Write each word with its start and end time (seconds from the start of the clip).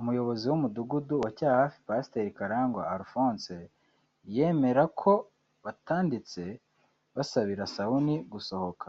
umuyobozi 0.00 0.44
w’umudugudu 0.46 1.14
wa 1.22 1.30
Cyahafi 1.38 1.78
Pasiteri 1.86 2.30
Karangwa 2.38 2.82
Alphonse 2.94 3.56
yemera 4.34 4.84
ko 5.00 5.12
batanditse 5.64 6.42
basabira 7.16 7.64
Sauni 7.74 8.16
gusohoka 8.32 8.88